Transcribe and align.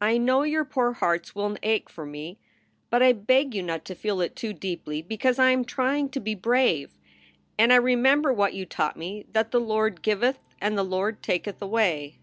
I 0.00 0.18
know 0.18 0.42
your 0.42 0.64
poor 0.64 0.94
hearts 0.94 1.32
will 1.36 1.56
ache 1.62 1.88
for 1.88 2.04
me, 2.04 2.40
but 2.90 3.04
I 3.04 3.12
beg 3.12 3.54
you 3.54 3.62
not 3.62 3.84
to 3.84 3.94
feel 3.94 4.20
it 4.20 4.34
too 4.34 4.52
deeply, 4.52 5.00
because 5.00 5.38
I 5.38 5.50
am 5.52 5.64
trying 5.64 6.08
to 6.08 6.18
be 6.18 6.34
brave. 6.34 6.98
And 7.56 7.72
I 7.72 7.76
remember 7.76 8.32
what 8.32 8.54
you 8.54 8.66
taught 8.66 8.96
me, 8.96 9.26
that 9.30 9.52
the 9.52 9.60
Lord 9.60 10.02
giveth 10.02 10.40
and 10.60 10.76
the 10.76 10.82
Lord 10.82 11.22
taketh 11.22 11.62
away. 11.62 12.18